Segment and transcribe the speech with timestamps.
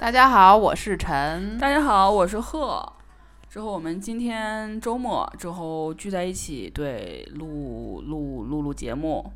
[0.00, 1.58] 大家好，我是陈。
[1.58, 2.90] 大家好，我是贺。
[3.50, 9.30] 之后我们今天周末之后聚在一起，对，录录录录节目。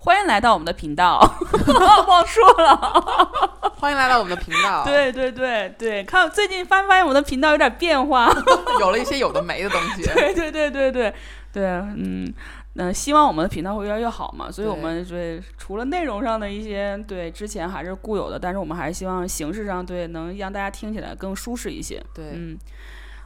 [0.00, 1.18] 欢迎来到我们的频道，
[2.06, 3.72] 忘说了。
[3.78, 4.84] 欢迎来到我们的频道。
[4.84, 8.30] 对对对对，看最近发没发现我们的频道有点变化，
[8.78, 10.02] 有了一些有的没的东西。
[10.12, 11.14] 对对对对对
[11.50, 12.30] 对，嗯。
[12.74, 22.00] 那希望我们的频道会越来越好嘛，所以我们对除了内容上的一些对之前还是固有的，但是我们还是希望形式上对能让大家听起来更舒适一些。
[22.14, 22.56] 对，嗯，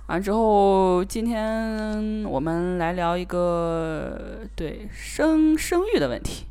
[0.07, 6.47] 完之后今天我们来聊一个对生生育的问题。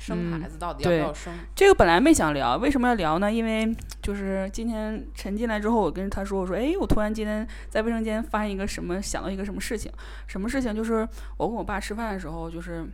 [0.00, 1.32] 嗯，生孩子到底要不要生？
[1.54, 3.30] 这个本来没想聊，为什么要聊呢？
[3.30, 9.92] 因为就是今天陈进来之后，我跟他说，我说，哎，我突然今天在卫生间发现一个什么，想到一个什么事情？
[10.26, 10.74] 什么事情？
[10.74, 12.86] 就是我跟我爸吃饭的时候，就是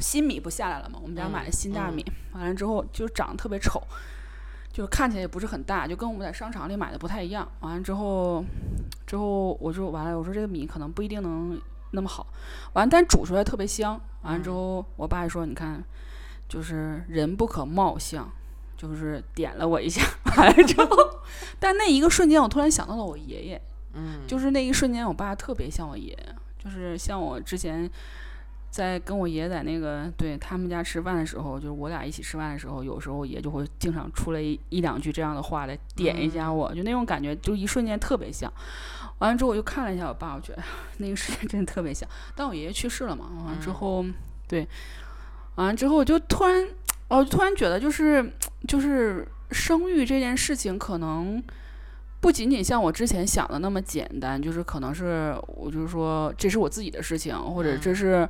[0.00, 3.82] 新米不下来了嘛，我们家买的新大米，完了之后就长得特别丑，
[4.70, 7.50] 就是看起来也不是很大，就跟我们在商场里买的不太一样。
[7.60, 8.44] 完了之后，
[9.06, 11.58] 之后我就完了，我说这个米可能不一定能。
[11.94, 12.26] 那么好，
[12.72, 14.00] 完，但煮出来特别香。
[14.22, 15.84] 完了之后，我爸说：“你看，
[16.52, 18.30] 就是人不可貌相，
[18.76, 20.02] 就是点了我一下。
[20.36, 20.94] 完了之后，
[21.58, 23.62] 但那一个瞬间，我突然想到了我爷爷。
[23.94, 27.90] 嗯，就是那一瞬间，我爸特别像我爷爷，就是像我之前
[28.70, 38.52] 在跟我爷爷在那个对他们家吃饭的时候，就是我俩一起吃饭的时候，有时候爷就会经常出来一一两句这样的话来点一下我，就那种感觉，就一瞬间特别像。”
[39.20, 40.62] 完了之后，我就看了一下我爸，我觉得
[40.98, 42.06] 那个瞬间真的特别像。
[42.34, 44.04] 但我爷爷去世了嘛，完了之后，
[44.48, 44.66] 对，
[45.56, 46.66] 完了之后我就突然，
[47.08, 48.32] 我突然觉得，就是
[48.66, 51.42] 就是生育这件事情，可能
[52.20, 58.28] 不仅仅像我之前想的那么简单，就是可能是我就是说，这是我自己的事情，或者这是。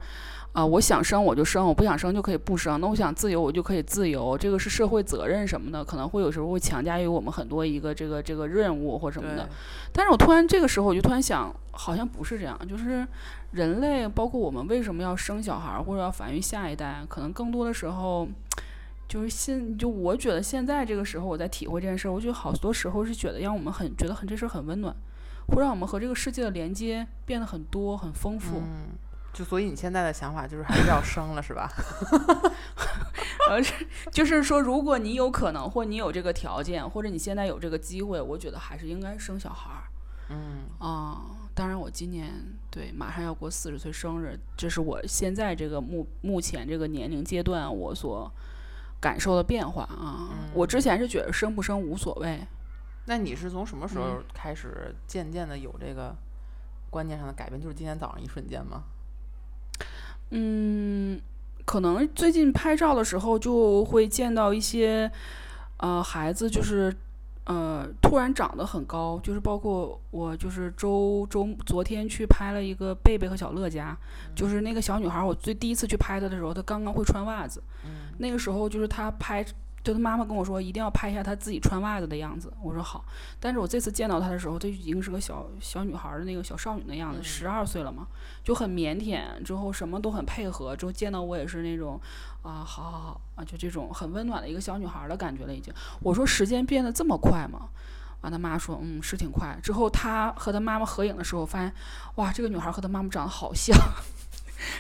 [0.53, 2.79] 啊，我想生我就生，我不想生就可以不生。
[2.79, 9.49] 那我想自由我就可以自由，这个是社会责任什么的，可能会有时候会强加于我们很多一个这个这个任务或什么的。
[9.95, 13.07] 但是我突然这个时候我就突然想，好像不是这样，就是
[13.53, 18.29] 人类包括我们为什么要生小孩或者要繁育下一代，可能更多的时候
[19.09, 24.95] 就是现就我觉得现在这个时候我在体会这件事，我觉得好多时候是觉得让我们很觉得很这事很温暖，
[25.49, 28.63] 会让我们和这个世界的连接变得很多很丰富。
[29.33, 31.71] 就所以你现在的想法就是还是要生了是吧？
[33.49, 33.59] 呃，
[34.11, 39.83] 就是说，如果你有可能，或你有这个条件，或者你现在有这个机会，我觉得还是应该生小孩儿。
[40.29, 41.23] 嗯啊，
[41.55, 42.33] 当然，我今年
[42.71, 48.31] 对马上要过四十岁生日，这是我现在这个目目前这个年龄阶段我所
[49.01, 50.29] 感受的变化啊。
[50.55, 52.41] 我之前是觉得生不生无所谓。
[53.07, 56.15] 那你是从什么时候开始渐渐的有这个
[56.89, 57.61] 观念上的改变？
[57.61, 58.85] 就是今天早上一瞬间吗？
[60.35, 61.21] 嗯，
[61.67, 65.11] 可能最近拍照的时候就会见到一些，
[65.77, 66.95] 呃，孩子就是，
[67.45, 73.95] 呃，突然长得很高，就是包括我就是周周昨天去拍了一个贝贝和小乐家，
[74.35, 77.63] 就是那个小女孩，我最第一次去拍她的时候，她刚刚会穿袜子，
[78.19, 79.45] 那个时候就是她拍。
[79.83, 82.53] 就他妈妈跟我说，一定要拍一下他自己穿袜子的样子。
[82.63, 83.05] 我说好，
[83.41, 88.07] 但是我这次见到他的时候，她已经是个小小女孩的那个小少女的样子，十二岁了嘛，
[88.45, 92.01] 就很腼腆，之后什么都很配合，之后见到我也是那种
[92.43, 95.75] 啊，好好好啊，就这种很温暖的一个小女孩的感觉了已经。
[96.01, 97.69] 我说时间变得这么快吗？
[98.21, 99.59] 完，他妈说嗯是挺快。
[99.61, 101.75] 之后他和他妈妈合影的时候，发现
[102.15, 103.77] 哇，这个女孩和他妈妈长得好像。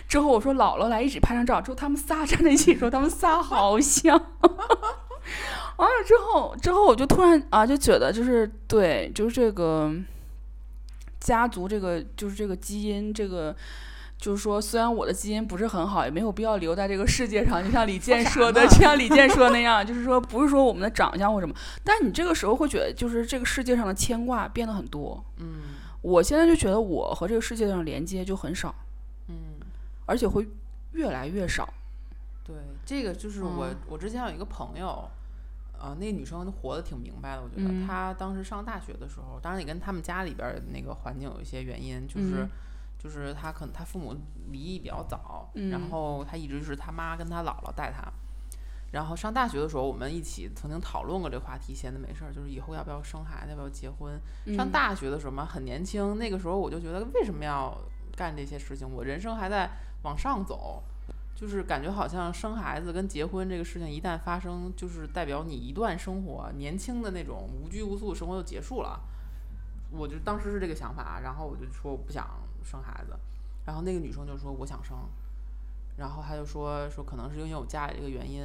[0.08, 1.60] 之后我说姥姥来一起拍张照。
[1.60, 4.18] 之后他们仨站在一起说他们仨好像。
[5.78, 9.92] 完了之后，之后我就突然啊就觉得就是对，就是这个
[11.20, 13.54] 家族这个就是这个基因这个
[14.18, 17.64] 就是说虽然我的基因不是很好，也没有必要留在这个世界上。
[17.64, 25.24] 就像李健说的，就像李健说那样，就是说不是说我们的长相或什么，但你这个时候会觉得就是这个世界上的牵挂变得很多。
[25.38, 25.46] 嗯，
[26.02, 28.72] 我现在就觉得我和这个世界上连接就很少。
[30.02, 30.06] 嗯。
[30.06, 30.48] 而且会
[30.92, 31.72] 越来越少。
[32.44, 35.08] 对，这个就是我，我之前有一个朋友，
[35.78, 37.42] 呃，那个女生活得挺明白的。
[37.42, 42.48] 我觉得她当时上大学的时候，当然也跟他们家里边那个环境有一些原因，就是
[42.98, 44.16] 就是她可能她父母
[44.50, 48.12] 离异比较早，然后她一直是她妈跟她姥姥带她。
[48.90, 54.20] 然后上大学的时候，我们一起曾经讨论过这个话题，闲的没事儿，就是以后要不要生孩子，要不要结婚。
[54.56, 57.72] 上大学的时候嘛，很年轻，那个时候我就觉得为什么要
[58.16, 58.90] 干这些事情？
[58.92, 59.70] 我人生还在。
[60.02, 60.82] 往上走，
[61.34, 69.00] 就是感觉好像生孩子跟结婚这个事情一旦发生，就是代表你一段生活年轻的那种无拘无束的生活就结束了。
[69.90, 72.26] 我就当时是这个想法，然后我就说我不想
[72.64, 73.14] 生孩子，
[73.66, 74.96] 然后那个女生就说我想生，
[75.96, 78.42] 然后她就说说可能是因为我家里这个原因，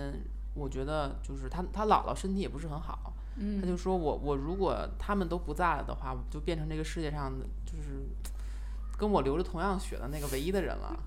[0.53, 8.05] 我觉得就是她她姥姥身体也不是很好，嗯，他就说我我如果他们都不在了的话，我就变成这个世界上的就是
[8.97, 10.97] 跟我流着同样血的那个唯一的人了。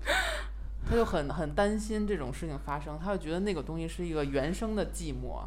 [0.83, 5.43] 他就很很担心这种事情发生，他就觉得那个东西是一个原生的寂寞，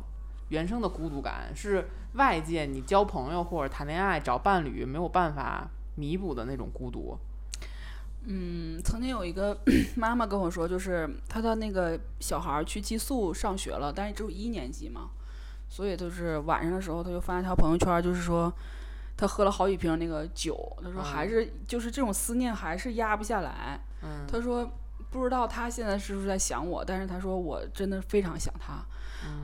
[0.50, 7.19] 原生的孤独感，是外界你交朋友或者谈恋爱找伴侣没有办法弥补的那种孤独。
[8.26, 9.58] 嗯，曾经有一个
[9.99, 15.11] 妈妈跟我说，就是她的那个小孩儿去寄宿上学了，但是只有一年级嘛，
[15.69, 18.50] 所以就是晚上的时候，她就发一条朋友圈，就是说
[19.16, 23.81] 她喝了好几瓶那个酒，他说还是就是这种思念还是压不下来。
[24.02, 24.69] 嗯，她说
[25.11, 28.84] 不知道他现在是不是在想我，但是他说我真的非常想他。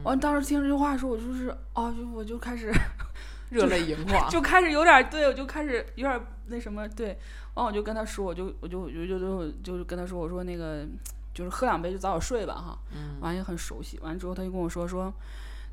[0.03, 2.71] 完、当时听这句话的时候，我就是哦，就我就开始
[3.51, 7.19] 热泪盈眶，就开始有点对，我就开始有点那什么对。
[7.55, 10.87] 完我就跟他说，我就我就我就就就就是跟他说，我说那个
[11.33, 12.79] 就是喝两杯就早点睡吧哈。
[12.95, 13.99] 嗯，完也很熟悉。
[14.01, 15.13] 完之后他就跟我说说，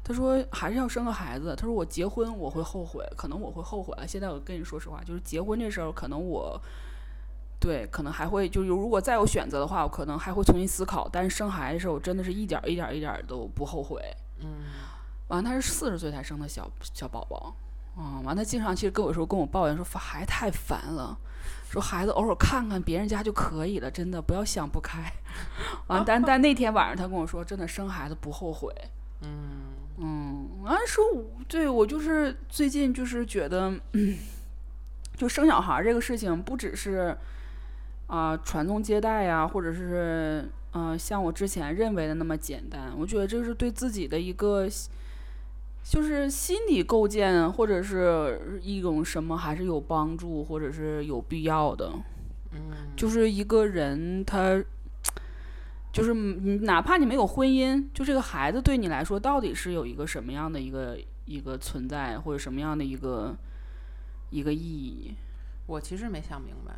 [0.08, 1.54] 他说还是要生个孩子。
[1.54, 4.08] 他说我结婚我会后悔，可能我会后悔了。
[4.08, 6.58] 现在我跟你说实话，就是结婚这事儿，可能我
[7.60, 11.10] 对可能还会就是如果再有选择的话，我可能还会重新思考。
[11.12, 14.02] 但是生孩子的时候，我真的是一点一点一点都不后悔。
[14.40, 14.48] 嗯，
[15.28, 17.54] 完他是四十岁才生的小小宝宝。
[17.98, 21.18] 嗯，完他经常其实跟我说跟我抱怨说孩子太烦了。
[21.70, 25.12] 说孩子偶尔看看别人家就可以了，真的不要想不开。
[25.88, 28.74] 完，但但那天晚上他跟我说，真的生孩子不后悔。
[29.22, 29.67] 嗯
[29.98, 31.04] 嗯，按说，
[31.48, 33.74] 对我就是最近就是觉得，
[35.16, 37.18] 就生小孩这个事情不只是
[38.08, 42.92] 啊传宗接代呀，或者是嗯像我之前认为的那么简单。
[42.98, 44.68] 我觉得这是对自己的一个。
[45.90, 51.90] 就是心理构建，或者是一种什么，还是有帮助，或者是有必要的。
[52.52, 52.60] 嗯，
[52.94, 54.62] 就是一个人，他
[55.98, 60.96] 就是你，哪怕你没有婚姻，就这个孩子对你来说，到底是有一个什么样的一个
[61.26, 63.36] 一个存在，或者什么样的一个
[64.30, 65.16] 一个意义？
[65.66, 66.74] 我其实没想明白。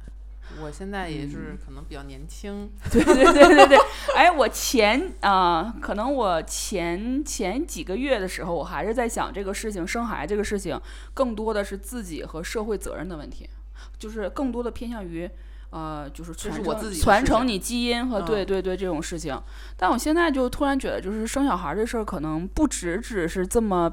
[0.63, 3.77] 我现在也是可能比较年轻， 对对对对对。
[4.15, 10.79] 哎，我前啊，可能我前前几个月的时候，我还是在想这个事情，生孩子这个事情，
[11.13, 13.49] 更多的是自己和社会责任的问题，
[13.97, 15.29] 就是更多的偏向于
[15.71, 19.39] 呃，就是传承传承你基因和对对对这种事情。
[19.77, 23.91] 但我现在就突然觉得，就是生小孩这事儿，可能不只只是这么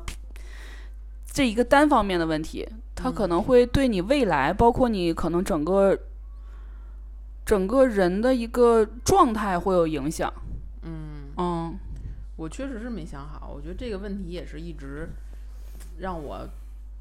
[1.32, 5.98] 这一个单方面的问题，它可能会对你未来，包括你可能整个。
[7.44, 10.32] 整个人的一个状态会有影响。
[10.82, 11.78] 嗯嗯，
[12.34, 13.52] 我确实是没想好。
[13.54, 15.08] 我觉得这个问题也是一直
[15.98, 16.40] 让我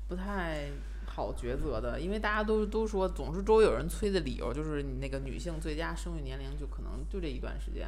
[0.07, 0.67] 不太
[1.15, 7.87] 好抉择的，因为大家都都说，总是周围有人催的理由就是你那个女性最佳生育年龄就可能就这一段时间，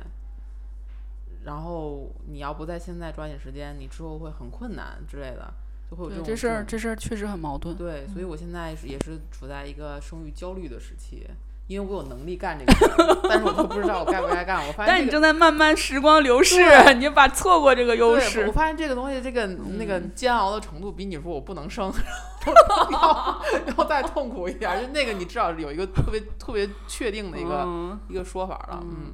[1.44, 5.54] 然后你要不在现在抓紧时间，你之后会很困难之类的，
[5.92, 6.26] 就会有这种。
[6.26, 7.76] 这事儿这事儿确实很矛盾。
[7.76, 11.28] 对，所以我现在也是处在一个生育焦虑的时期。
[11.68, 14.66] 因为我有能力干这个，但是我都不知道我该不该干。
[14.66, 16.64] 我发现，但你正在慢慢时光流逝，
[16.98, 18.48] 你把错过这个优势。
[18.48, 21.92] 我发现这个东西，这个那个煎熬的程度，比你说我不能生
[22.92, 23.42] 要
[23.78, 24.81] 要再痛苦一点。
[24.81, 28.80] 就那个，你至少有一个特别特别确定的一个一个说法了。
[28.81, 29.14] 嗯，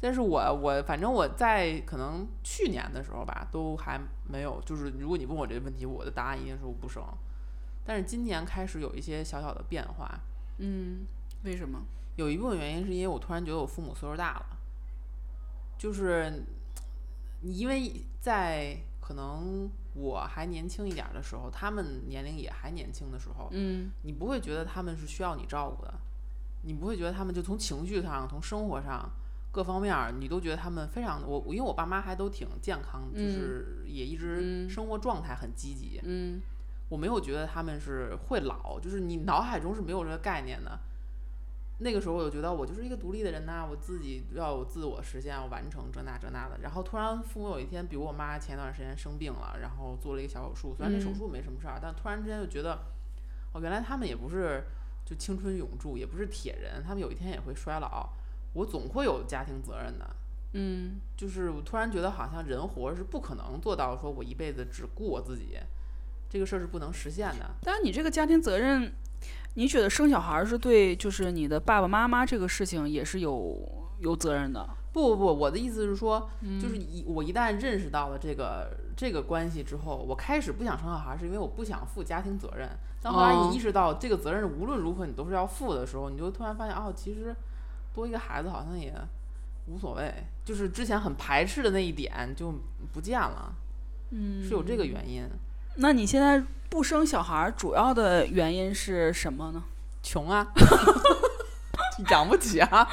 [0.00, 4.62] 但是我我反正我在可能去年的时候吧，都还没有。
[4.64, 7.02] 就是如果你问我这个问题，我的答案一定是我不生。
[7.84, 10.08] 但是今年开始有一些小小的变化。
[10.58, 11.04] 嗯。
[11.44, 11.82] 为什么？
[12.16, 14.58] 有一部分原因是因为我突然觉得我父母岁数大了，
[15.78, 16.44] 就是
[17.42, 25.92] 你因为在可能我还年轻一点的时候，他们年龄也还年轻的时候，嗯，你不会觉得他们是需要你照顾的，
[26.62, 29.10] 你不会觉得他们就从情绪上、从生活上
[29.52, 36.40] 各方面，你都觉得他们非常我，因为我爸妈还都挺健康，就是也一直生活状态很积极，嗯，
[36.88, 40.80] 我没有觉得他们是会老，就是你脑海中是没有这个概念的。
[41.78, 46.58] 那个时候我就觉得我就是一个独立的人呐，我自己要有自我实现，要完成这那这那的。
[46.62, 52.78] 然后突然父母有一天，比如我妈前段时间生病了，然后做了一个小手术，虽然那手术没什么事儿，但突然之间就觉得，
[53.52, 54.64] 哦，原来他们也不是
[55.04, 58.08] 就青春永驻，也不是铁人，他们有一天也会衰老。
[58.54, 60.16] 我总会有家庭责任的，
[60.54, 65.58] 嗯，就是我突然觉得好像人活是不可能做到说我一辈子只顾我自己，
[66.30, 67.50] 这个事儿是不能实现的。
[67.60, 68.94] 但是你这个家庭责任。
[69.56, 73.58] 你觉得生小孩是对，就是你的爸爸妈妈这个事情也是有
[74.00, 74.68] 有责任的？
[74.92, 76.28] 不不不，我的意思是说，
[76.60, 82.68] 就是一我一旦认识到了这个这个关系之后，我开始不想生小孩，是因为我不想负家庭责任。
[83.02, 87.34] 但后来你意识到这个责任无论如何你都是要负的时候，你就突然发现，哦，其实
[87.94, 88.92] 多一个孩子好像也
[89.68, 90.12] 无所谓，
[90.44, 92.54] 就是之前很排斥的那一点就
[92.92, 93.54] 不见了。
[94.10, 95.24] 嗯，是有这个原因。
[95.76, 99.62] 那你现在不生小孩主要的原因是什么呢？
[100.02, 100.46] 穷啊，
[102.10, 102.88] 养不起啊。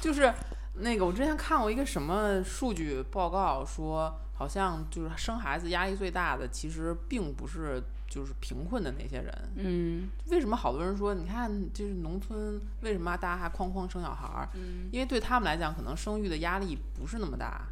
[0.00, 0.32] 就是
[0.74, 9.32] 那个，我之前看过一个什么数据报告，说好像就是生孩子压力最大的，其实并不是就是贫困的那些人。
[9.56, 14.48] 嗯，为什么好多人说，你看就是农村为什么大家还哐哐生小孩儿？
[14.54, 17.62] 嗯，因为对他们来讲，可能生育的压力不是那么大。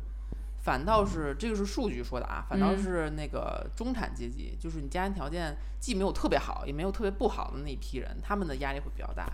[0.62, 9.28] 反倒是这个是数据说的啊，反倒是那个中产阶级，就是你家庭条件既没有特别好，也没有特别不好的那一批人，他们的压力会比较大。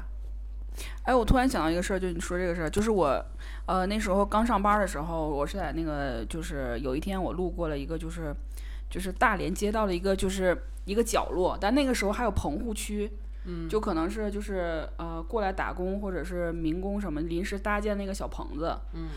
[1.02, 3.22] 哎，我突然想到一个事儿，就你说这个事儿，就是我，
[3.66, 8.34] 呃，那时候刚上班的时候，我是在那个，就是有一天我路过了一个，就是
[8.88, 10.56] 就是大连街道的一个，就是
[10.86, 13.10] 一个角落，但那个时候还有棚户区，
[13.44, 19.08] 嗯，就可能是就是呃过来打工或者是民工什么临时搭建那个小棚子，嗯。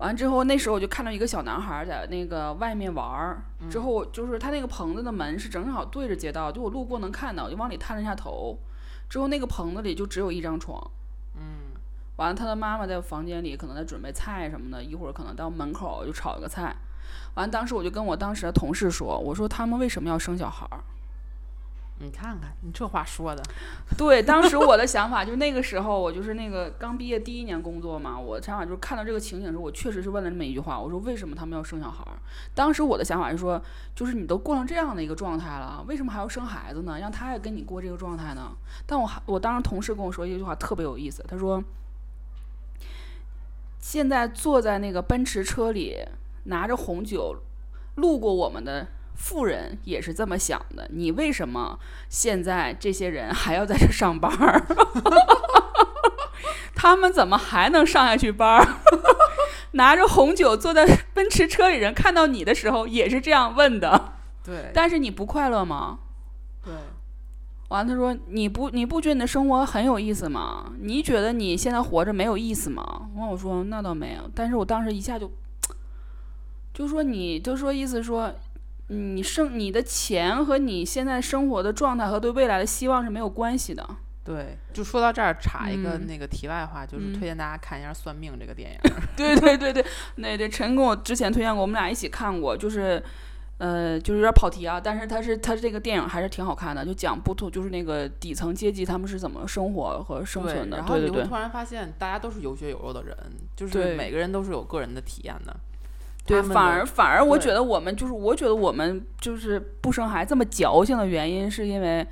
[0.00, 3.42] 完之后，那时候我就看到一个小男孩在那个外面玩儿。
[3.70, 8.58] 之后就是他那个棚子的门是正好对着街道，就我路过能看到，我就往里探了一下头。
[9.08, 10.90] 之后那个棚子里就只有一张床。
[11.36, 11.70] 嗯。
[12.16, 16.74] 完了，他的妈妈在房间里可能在准备菜什么的，一会儿可能到门口就炒一个菜。
[17.34, 20.66] 完了，当时我就跟我当时的同事说：“我说他们为什么要生小孩？”
[22.02, 23.42] 你看看，你这话说的，
[23.98, 32.02] 对，当时我的想法就是那个时候我就是那个刚毕业第一年工作嘛，我的想法就是看到这个情景的时候，我确实是问了这么一句话，我说为什么他们要生小孩？
[32.54, 33.62] 当时我的想法是说，
[33.94, 36.98] 就是你都过成这样的一个状态了，为什么还要生孩子呢？
[36.98, 38.50] 让他也跟你过这个状态呢？
[38.86, 41.62] 但我我当时同事跟我说一句话特别有意思，他说，
[43.78, 45.98] 现在坐在那个奔驰车里
[46.44, 47.36] 拿着红酒
[47.96, 48.88] 路过我们的。
[49.14, 54.66] 富人也是这么想的，你为什么现在这些人还要在这上班儿？
[56.74, 58.76] 他们怎么还能上下去班儿？
[59.72, 64.14] 拿着红酒坐在奔驰车里，人看到你的时候也是这样问的。
[64.42, 65.98] 对，但是你不快乐吗？
[66.64, 66.72] 对。
[67.68, 70.72] 完了，他说你不你不觉得你的生活很有意思吗？
[70.80, 73.08] 你觉得你现在活着没有意思吗？
[73.14, 75.30] 完我说那倒没有，但是我当时一下就
[76.72, 78.32] 就说你就说意思说。
[78.90, 83.88] 你生你的钱和你现在生活的状态和对未来的希望是没有关系的。
[84.24, 88.78] 对，就说到这儿，插一个那个题外话，就是推荐大家看一下《算命》这个电影。
[89.16, 89.84] 对对对对，
[90.16, 93.02] 那对陈跟我之前推荐过，我们俩一起看过，就是
[93.58, 100.76] 呃，就是有点跑题啊，但是他是他这个电影还是挺好看的，就讲不同就是那个底层阶级他们是怎么生活和生存的。
[100.76, 103.16] 然后你会突然发现，大家都是有血有肉的人，
[103.56, 105.56] 就是每个人都是有个人的体验的。
[106.30, 112.06] 对，反而反而，我觉得我们就是，我觉得我们就是不生孩子这么矫情的原因，是因为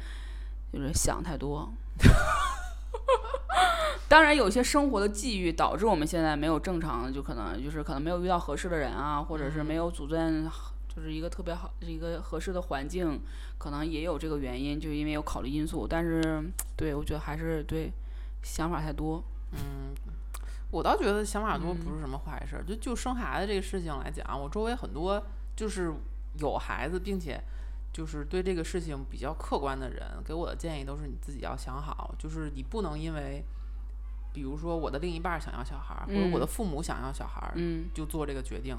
[0.73, 1.71] 就是想太多。
[4.09, 10.49] 当然，有些生活的际遇导致我们现在没有正常的，就可能就是可能没有遇到合适的人啊，或者是没有组建
[10.89, 13.21] 就是一个特别好一个合适的环境，
[13.59, 15.87] 可能也有这个原因，就因为有考虑因素。
[15.87, 16.43] 但是，
[16.75, 17.93] 对我觉得还是对
[18.43, 19.23] 想法太多。
[19.53, 19.95] 嗯。
[20.71, 25.23] 我倒觉得想法多不是什么坏事，就就生孩子这个事情来讲，我周围很多
[25.57, 25.95] 就是
[26.39, 27.43] 有孩子，并且
[27.91, 33.43] 就是对这个事情比较客观的人，给我的建议都是你自己要想好，就是你不能因为，
[34.31, 37.51] 比如说我的另一半想要小孩，或者我的父母想要小孩，
[37.95, 38.77] 就做这个决定，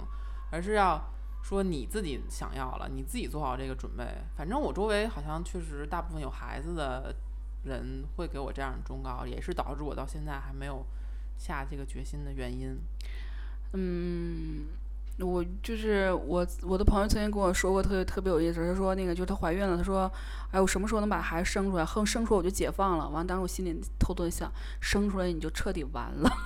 [0.52, 1.02] 而是要
[1.42, 4.06] 说你自己想要了，你自己做好这个准备。
[4.38, 7.16] 反正我周围好像确实大部分有孩子的
[7.64, 10.86] 人会给我这样的忠告，也是导致我到现在还没有。
[11.40, 12.78] 下这个决心的原因，
[13.74, 14.66] 嗯，
[15.20, 20.12] 我就是我我的朋友曾经跟我说过特别特别有意思，他说那个就是她怀孕了，她说，
[20.52, 21.86] 哎，我什么时候能把孩子生出来？
[21.86, 23.10] 哼，生出来我就解放了。
[23.10, 26.30] 完，当时我心里偷偷的想，生出来你就彻底完了。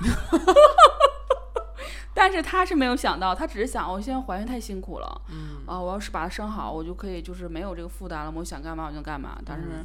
[2.15, 9.41] 但是她是没有想到，她只是想，我现在怀孕太辛苦了，嗯，啊，我要是把它生好，我就可以就是没有这个负担了，我想干嘛我就干嘛。
[9.43, 9.83] 但是，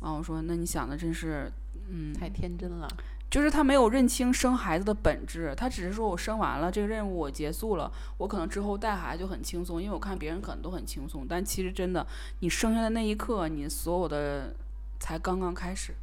[0.00, 1.52] 啊，我说那你想的真是，
[1.88, 2.88] 嗯，太天真了。
[3.28, 12.06] 就是他没有认清生孩子的本质，他只是说我生完了这个任务我结束了，我可能之后带孩子就很轻松，因为我看别人可能都很轻松，但其实真的，
[12.40, 14.54] 你生下的那一刻，你所有的
[15.00, 15.94] 才刚刚开始。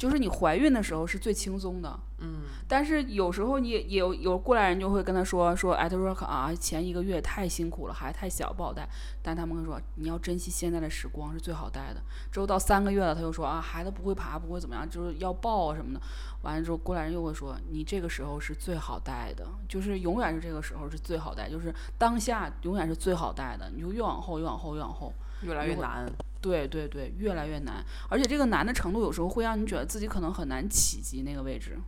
[0.00, 8.88] 就是你怀孕的时候是最轻松的，嗯，但是有时候你也有有过来人就会跟他说说，哎，他说啊，前一个月太辛苦了，孩子太小不好带，
[9.22, 12.00] 但他们会说你要珍惜现在的时光是最好带的。
[12.32, 16.00] 之后到三个月了，他又说啊，孩子不会爬，不会怎么样，就是要抱啊什么的。
[16.40, 23.68] 完了之后过来人又会说，你这个时候是最好带的，就是永远是这个时候是最好带，就是当下永远是最好带的。
[23.68, 25.14] 你就越往后越往后越往后，越
[25.46, 26.10] 来越难。
[26.40, 31.78] 对对对，越来越难，而且这个难的程度有时候会让你觉得自己可能很难企及那个位置。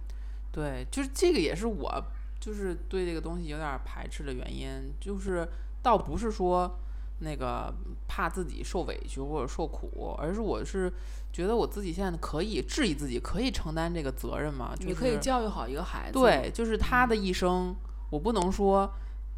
[0.50, 1.90] 对，就是这个也是我
[2.38, 5.48] 就是对这个东西有点排斥的原因，就是
[5.82, 6.78] 倒不是说
[7.20, 7.72] 那个
[8.06, 10.92] 怕自己受委屈或者受苦，而是我是
[11.32, 14.74] 觉得我自己现在可以质疑自己，可以承担这个责任吗？
[14.80, 16.18] 你可以教育好一个孩子。
[16.18, 17.74] 对，就是他的一生，
[18.10, 18.92] 我不能说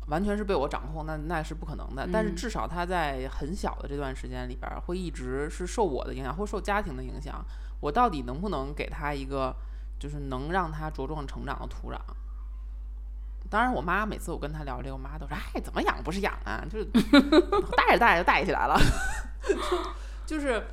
[0.07, 2.09] 完全是被我掌控，那那是不可能的。
[2.13, 7.45] 但是至少他在很小的这段时间里边，会一直是受我的影响，或受家庭的影响。
[7.81, 9.55] 我到底能不能给他一个，
[9.99, 11.99] 就是能让他茁壮成长的土壤？
[13.51, 16.65] 当然，我妈每次我跟她聊这个，我妈都说：“哎，怎么养不是养啊？
[16.69, 16.85] 就是
[17.77, 18.75] 带着带着就带起来了。
[20.25, 20.67] ”就是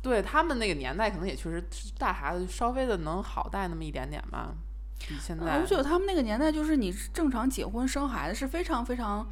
[0.00, 1.62] 对他们那个年代，可能也确实
[1.98, 4.54] 带孩子稍微的能好带那么一点点吧。
[4.98, 9.26] 比现在，我觉得他们那个年代，就是你正常结婚生孩子是非常非常。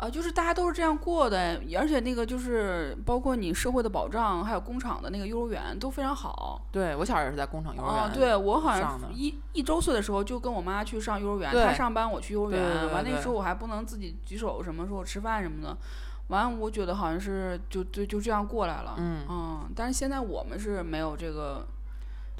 [0.00, 6.66] 啊，就是大家都是这样过的，而且那个就是包括你社会的保障，还有工厂的那个幼儿园都非常好。
[6.72, 8.02] 对我小时候也是在工厂幼儿园。
[8.04, 12.90] 啊，对我好像一一周岁的时候就跟我妈去上幼儿园，她上班我去幼儿园。
[12.94, 15.76] 完那个时候我还不能自己举手什么说我吃饭什么的。
[16.28, 18.94] 完我觉得好像是就就就这样过来了。
[18.96, 21.66] 嗯嗯，但是现在我们是没有这个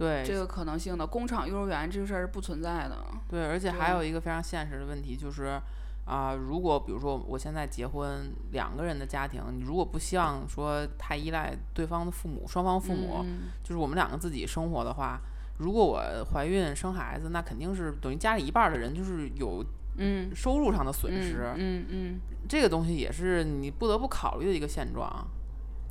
[0.00, 2.96] 对这个可能性的，工厂幼儿园这个事儿是不存在的。
[3.28, 5.60] 对，而且还有一个非常现实的问题就是。
[6.06, 13.24] 啊，如果比如说我现在结婚，两个人的家庭，你如果不希望说太依赖对方的父母，双方父母，
[13.62, 15.20] 就是我们两个自己生活的话，
[15.58, 16.02] 如果我
[16.32, 19.64] 怀孕生孩子，那肯定是等于家里一半的人就是有
[19.98, 25.28] 嗯收入上的损失，嗯嗯，这个东西也是你不得不考虑的一个现状。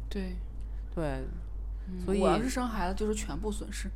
[0.10, 0.36] 对，
[0.94, 1.24] 对，
[2.06, 3.90] 所以我要是生孩子就是全部损失，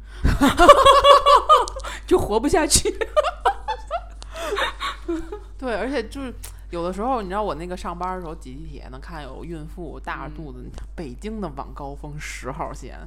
[2.06, 2.94] 就活不下去。
[5.58, 6.34] 对，而且就是
[6.72, 13.00] 有的时候，你知道我那个上班的时候挤地铁，能看有孕妇大着肚子，北京的晚高峰十号线，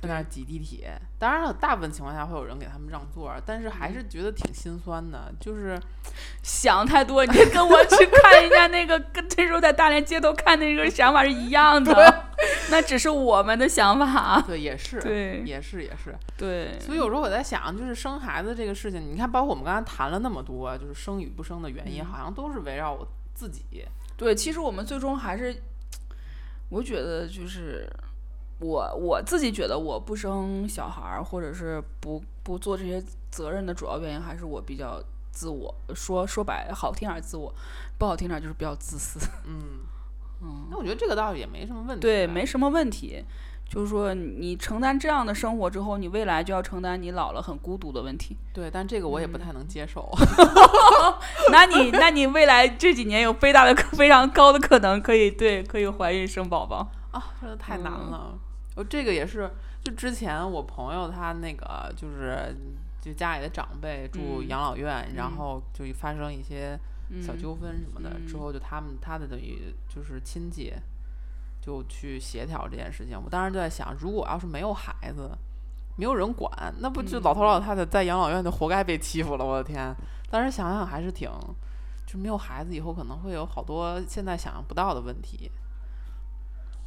[0.00, 0.98] 在那挤地铁。
[1.18, 5.30] 当然了，大部分情况下会有人给他们让座，但是还是觉得挺心酸的。
[5.38, 5.78] 就是
[6.42, 12.24] 想太多，你跟我去看一下那个，跟那时候在大连街头看那个想法是一样的。
[12.70, 14.40] 那只是我们的想法。
[14.46, 16.14] 对，也是，对，也是，也是。
[16.36, 16.78] 对。
[16.80, 23.64] 所以有时候我在想，就是生孩子这个事情，你看，包括我们刚才谈了那么多，就是生与不生的原因，好像都是围绕我自己。
[24.16, 25.54] 对，其实我们最终还是，
[26.68, 27.88] 我觉得就是。
[28.62, 35.74] 我我自己觉得，我不生小孩儿，或者是不不做这些责任的主要原因，还是我比较自我。
[35.94, 37.50] 说说白好听点，自我；
[37.96, 39.18] 不好听点，就是比较自私。
[39.48, 39.80] 嗯
[40.42, 40.66] 嗯。
[40.70, 42.00] 那我觉得这个倒也没什么问题。
[42.00, 43.24] 对，没什么问题。
[43.68, 48.36] 就是说，你承担这样的生活之后，你未来就要承担你老了很孤独的问题。
[48.52, 50.10] 对，但这个我也不太能接受。
[51.52, 57.22] 那你那你未来这几年有非大的非常高的可能可以对可以怀孕生宝宝啊？
[57.40, 58.36] 真的太难了。
[58.74, 59.48] 我这个也是，
[59.84, 62.52] 就之前我朋友他那个就是
[63.00, 66.76] 就家里的长辈住养老院，然后就发生一些
[67.20, 70.72] 小纠纷什么的，之后就他们他的等于就是亲戚
[71.60, 73.20] 就去协调这件事情。
[73.20, 75.30] 我当时就在想，如果要是没有孩子，
[75.96, 79.44] 没有人管，那不就老头老太太在养老院就活该被欺负了？
[79.44, 79.94] 我的天！
[80.30, 81.28] 当时想想还是挺，
[82.06, 85.50] 就没有孩子以后可能会有好多现在想象不到的问题。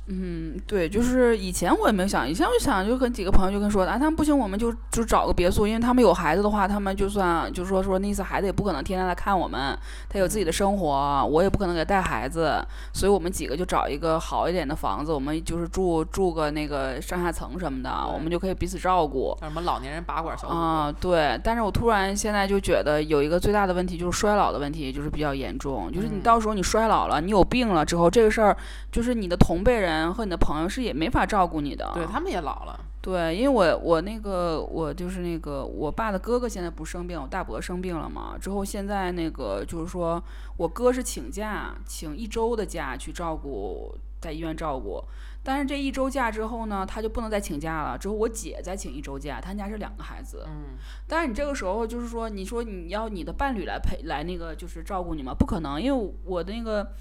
[0.07, 9.77] 嗯，对，就是以前我也没有想，以前我就想，就跟几个朋友就跟说，啊，他们不行，我们就就找个别墅，因为他们有孩子的话，他们就算就说说那意思，孩子也不可能天天来看我们，
[10.09, 12.61] 他有自己的生活，我也不可能给他带孩子，
[12.91, 19.33] 所以我们几个就找一个好一点的房子，我们就是住住个那个上下层什么的，我们就可以彼此照顾。
[19.39, 20.93] 叫什么老年人拔管小组啊？
[20.99, 28.57] 对，但是我突然现在就觉得有一个最大的问题就是衰老的问题，就是比较严重，就是你到时候你衰老了，你有病了之后，这个事儿
[28.91, 29.92] 就是你的同辈人。
[29.99, 32.79] 人和你的朋友是也没法照顾你的，对他们也老了。
[33.01, 38.37] 对，因为我我那个我就是那个我爸的哥哥现在不生病，我大伯生病了嘛。
[38.39, 40.23] 之后现在那个就是说
[40.55, 45.03] 我哥是请假，请一周的假去照顾，在医院照顾。
[45.43, 47.97] 但是这一周假之后呢，他就不能再请假了。
[47.97, 50.45] 之后我姐再请一周假，他家是两个孩子。
[50.47, 50.77] 嗯。
[51.05, 55.35] 但是你这个时候就是说，你说你要你的伴侣来陪来那个就是照顾你吗？
[55.37, 56.93] 不可能，因为我的那个。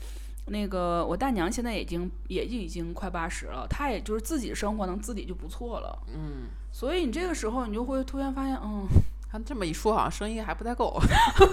[0.46, 5.98] 那个我大娘现在已经也就已经快八十了，她也就是自己生活能自理就不错了。
[6.08, 8.86] 嗯，所以你这个时候你就会突然发现，嗯，
[9.30, 11.00] 他这么一说，好像生一个还不太够。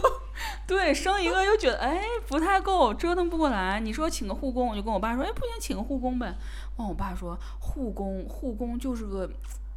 [0.66, 3.80] 对，生一个又觉得哎不太够，折腾不过来。
[3.80, 6.36] 你说请个护工，我就跟我爸说，哎不行，请个护工呗。
[6.78, 9.30] 完我爸说，护工护工就是个，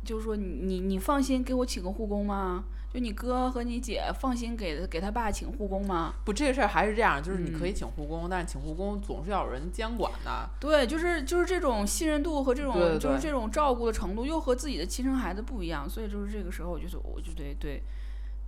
[0.04, 2.64] 就是说你你你放心给我请个护工吗？
[2.92, 6.12] 就你哥和你姐放心给给他爸请护工吗？
[6.26, 10.50] 不，这个事儿还是这样，就是你可以请护工，但是请护工总是要有人监管的。
[10.60, 17.82] 对，就是就是这种信任度和这种就是这种照顾的程度，又和自己的亲生孩子不一样，所以就是这个时候，我就我就得对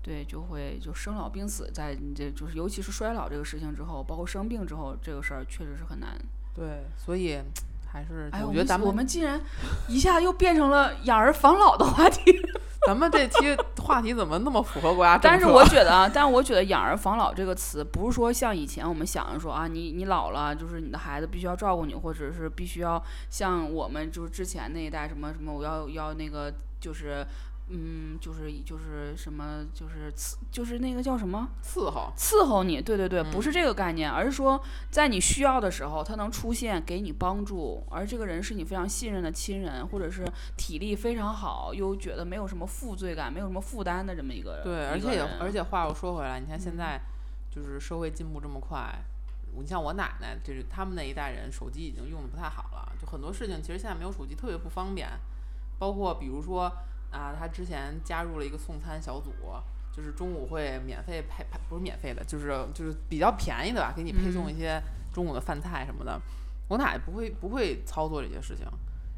[0.03, 6.11] 对就会就生老病死，在你这就是尤其是衰老这个事情之后，包括生病之后，这个事儿确实是很难
[6.55, 7.39] 对，所以
[7.91, 9.41] 还是哎，我觉得咱们我们竟然
[9.89, 12.21] 一下又变成了养儿防老的话题。
[12.87, 27.25] 咱们这期话题怎么那么符合国家但是我 觉得啊，但是我觉得“养儿防老”这个词，不是说像以前我们想着说啊，你你老了，就是你的孩子必须要照顾你，或者是必须要像我们就是之前那一代什么什么，我要要那个就是。
[27.69, 32.79] 嗯，就是就是什么，就是伺，就是那个叫什么伺候，伺候你。
[32.79, 44.63] 对对对，不是这个概念，而是说在你需要的时候，他能出现给你帮助，而这个人是你非常信任的亲人，或者是体力非常好，又觉得没有什么负罪感、没有什么负担的这么一个人。
[44.63, 47.01] 对，而且也而且话又说回来，你看现在
[47.51, 48.95] 就是社会进步这么快，
[49.59, 55.09] 你像我奶奶，就是他们那一代人，手机已经用的不太好了，就很多事情其实现在没有手机特别不方便，
[55.79, 56.71] 包括比如说。
[57.15, 59.31] 啊，他之前加入了一个送餐小组，
[59.93, 66.21] 就是中午会免费配，不是免费的，就是就是比较便宜的吧，给你配送一些中午的饭菜什么的。
[66.69, 68.67] 我奶奶不会不会操作这些事情，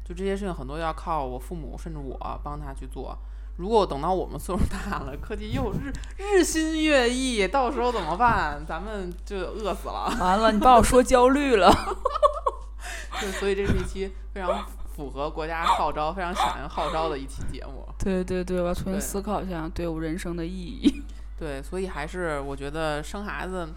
[0.05, 3.17] 就这些事情很多要靠我父母甚至我帮他去做。
[3.57, 8.63] 如果等到我们岁数大了，科技又日日新月异，到时候怎么办？
[8.67, 10.15] 咱们就饿死了。
[10.19, 11.73] 完了，你把我说焦虑了。
[13.19, 14.63] 对，所以这是一期非常。
[14.97, 17.87] 符合国家号召，非常响应号召的一期节目。
[17.99, 21.03] 对对对，我要重新思考一下对我人生的意义。
[21.37, 23.69] 对，所以还是我觉得生孩子，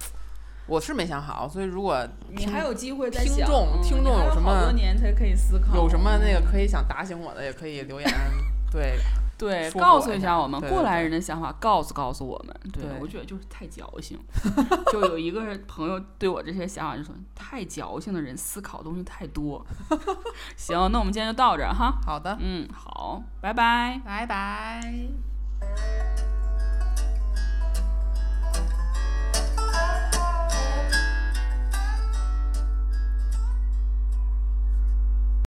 [0.66, 1.46] 我是没想好。
[1.46, 8.10] 所以如果你还有机会，听众听众有什么多年才可以思考，有什么那个可以想打醒我的，也可以留言。
[8.72, 8.98] 对。
[9.40, 12.54] 对，告诉一下我们过来人的想法，告诉告诉我们。
[12.70, 14.20] 对，我觉得就是太矫情。
[14.92, 19.64] 就有一个朋友对我这些想法就说：“太矫情的人，思考东西太多。
[20.56, 21.90] ”行，那我们今天就到这儿哈。
[22.04, 26.29] 好的，嗯，好，拜拜，拜拜。